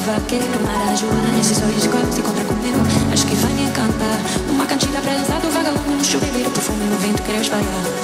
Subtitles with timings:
[0.00, 2.78] vaqueiro a quemar Ayúdame de soy se encontra comigo
[3.12, 4.18] Acho que vai me encantar
[4.48, 7.99] Uma cantiga pra dançar do vagalume No chuveiro, perfume no vento, querer espalhar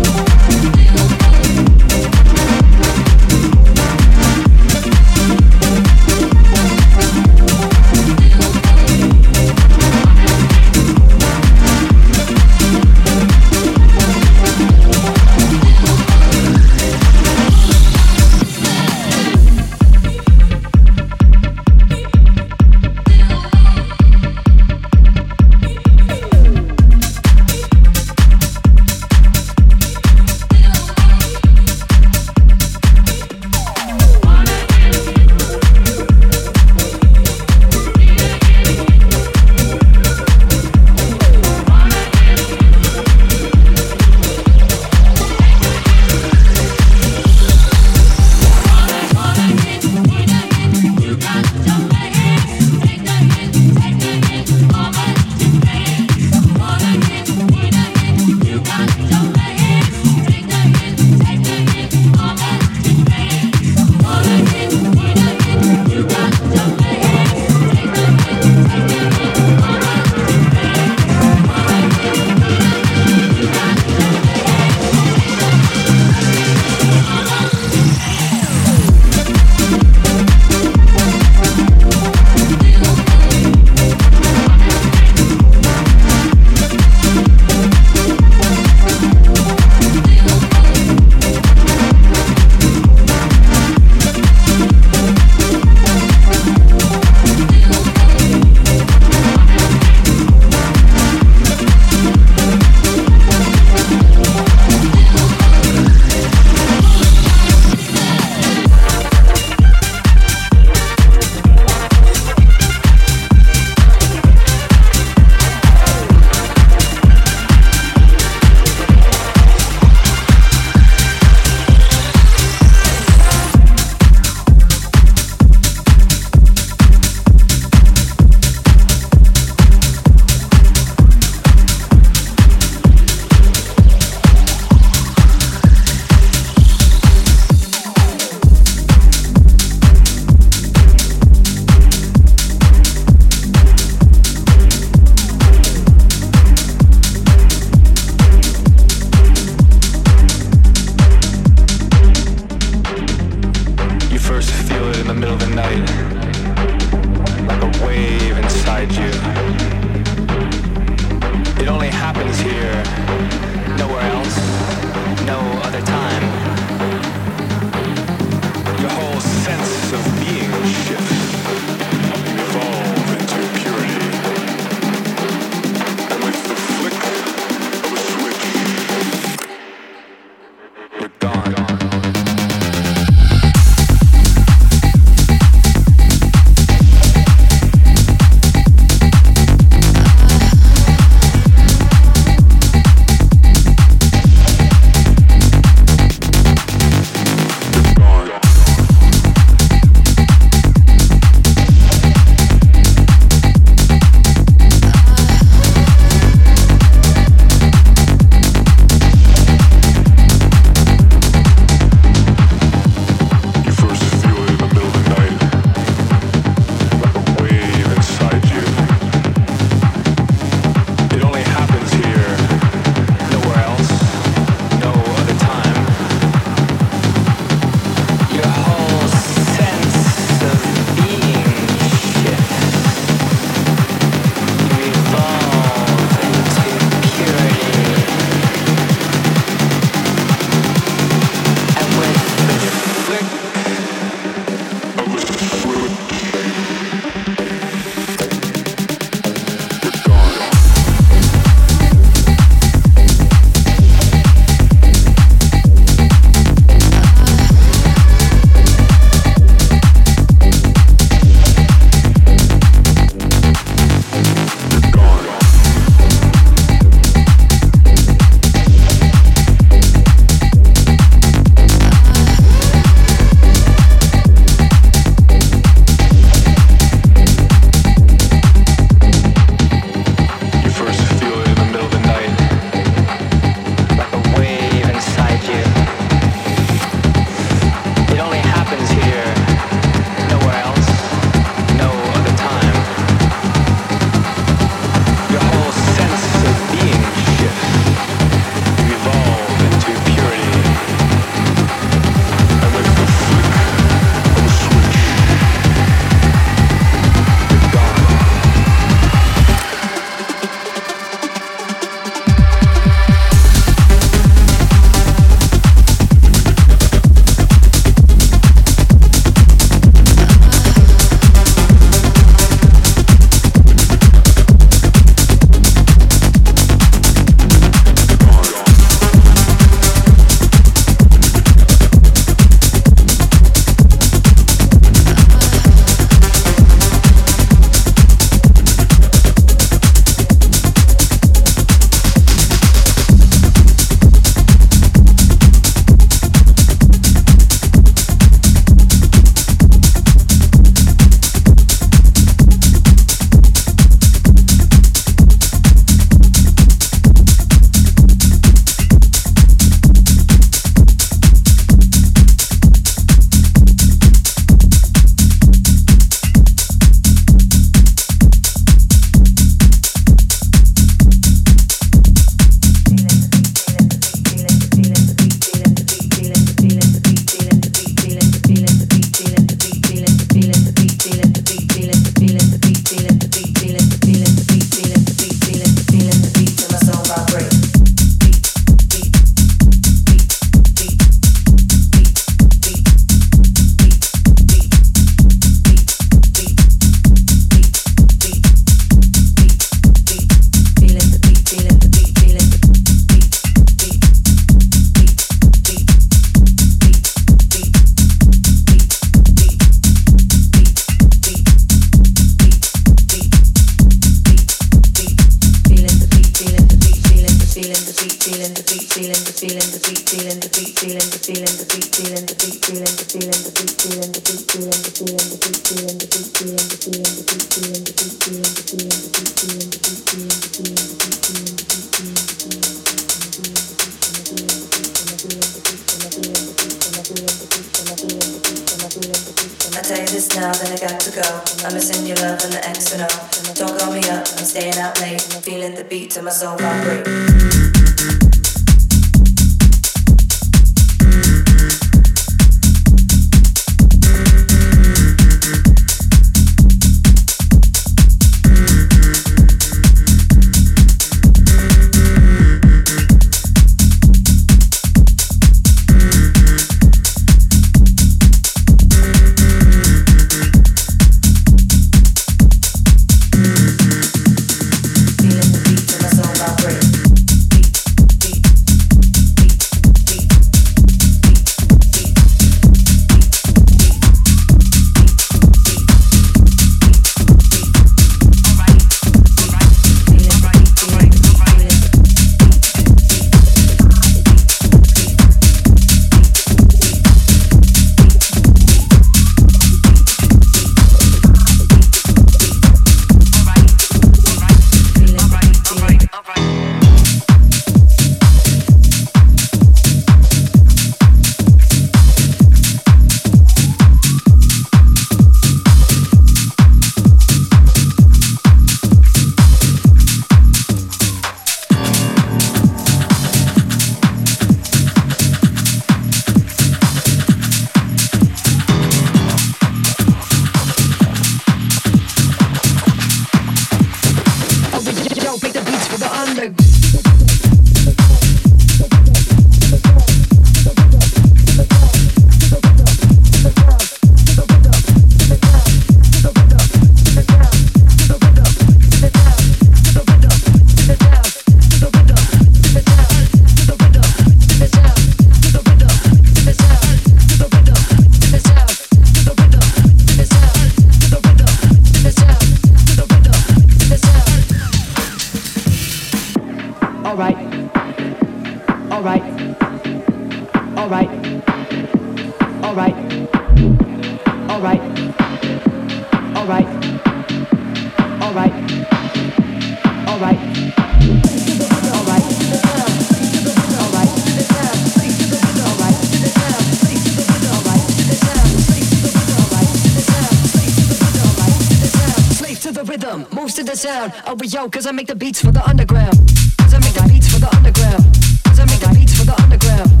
[593.75, 594.13] sound.
[594.25, 596.17] Oh, but yo, cause I make the beats for the underground.
[596.57, 598.03] Cause I make the beats for the underground.
[598.43, 600.00] Cause I make the beats for the underground.